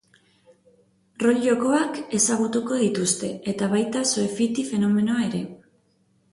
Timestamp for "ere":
5.31-5.47